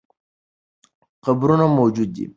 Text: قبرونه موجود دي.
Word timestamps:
قبرونه 1.25 1.65
موجود 1.77 2.09
دي. 2.15 2.25